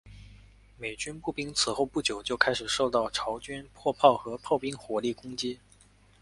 [0.79, 5.59] 美军步兵此后不久就开始受到朝军迫炮和炮兵火力攻击。